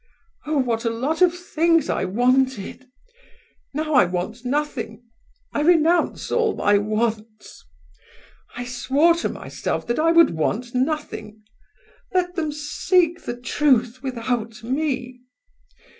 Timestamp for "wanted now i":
2.05-4.05